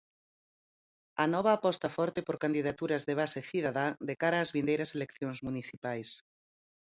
Anova 1.25 1.51
aposta 1.57 1.93
forte 1.97 2.19
por 2.27 2.37
candidaturas 2.45 3.05
de 3.07 3.17
"base 3.21 3.41
cidadá" 3.49 3.87
de 4.09 4.15
cara 4.21 4.41
ás 4.43 4.53
vindeiras 4.55 4.93
eleccións 4.97 5.39
municipais. 5.47 6.09